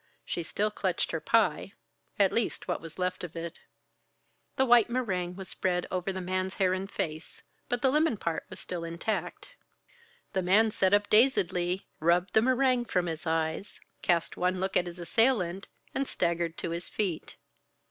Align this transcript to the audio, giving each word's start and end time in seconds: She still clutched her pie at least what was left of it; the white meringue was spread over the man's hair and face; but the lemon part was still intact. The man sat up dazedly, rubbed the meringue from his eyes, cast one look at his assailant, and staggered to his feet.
She 0.25 0.41
still 0.41 0.71
clutched 0.71 1.11
her 1.11 1.19
pie 1.19 1.73
at 2.17 2.33
least 2.33 2.67
what 2.67 2.81
was 2.81 2.97
left 2.97 3.23
of 3.23 3.35
it; 3.35 3.59
the 4.55 4.65
white 4.65 4.89
meringue 4.89 5.35
was 5.35 5.47
spread 5.47 5.85
over 5.91 6.11
the 6.11 6.19
man's 6.19 6.55
hair 6.55 6.73
and 6.73 6.89
face; 6.89 7.43
but 7.69 7.83
the 7.83 7.91
lemon 7.91 8.17
part 8.17 8.47
was 8.49 8.59
still 8.59 8.83
intact. 8.83 9.53
The 10.33 10.41
man 10.41 10.71
sat 10.71 10.95
up 10.95 11.07
dazedly, 11.11 11.85
rubbed 11.99 12.33
the 12.33 12.41
meringue 12.41 12.85
from 12.85 13.05
his 13.05 13.27
eyes, 13.27 13.79
cast 14.01 14.35
one 14.37 14.59
look 14.59 14.75
at 14.75 14.87
his 14.87 14.97
assailant, 14.97 15.67
and 15.93 16.07
staggered 16.07 16.57
to 16.57 16.71
his 16.71 16.89
feet. 16.89 17.35